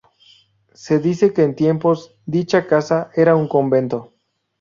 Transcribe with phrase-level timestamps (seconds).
[0.73, 4.15] Se dice que en tiempos dicha casa era un convento.